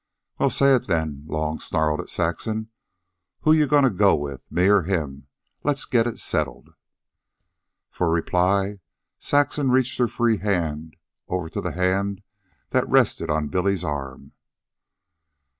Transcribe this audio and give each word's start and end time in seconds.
"Well, 0.39 0.49
say 0.49 0.73
it 0.73 0.87
then," 0.87 1.25
Long 1.27 1.59
snarled 1.59 1.99
at 2.01 2.09
Saxon, 2.09 2.71
"who're 3.41 3.53
you 3.53 3.67
goin' 3.67 3.83
to 3.83 3.91
go 3.91 4.15
with? 4.15 4.51
me 4.51 4.67
or 4.67 4.81
him? 4.81 5.27
Let's 5.63 5.85
get 5.85 6.07
it 6.07 6.17
settled." 6.17 6.69
For 7.91 8.09
reply, 8.09 8.79
Saxon 9.19 9.69
reached 9.69 9.99
her 9.99 10.07
free 10.07 10.37
hand 10.37 10.95
over 11.27 11.49
to 11.49 11.61
the 11.61 11.73
hand 11.73 12.23
that 12.71 12.89
rested 12.89 13.29
on 13.29 13.49
Billy's 13.49 13.83
arm. 13.83 14.31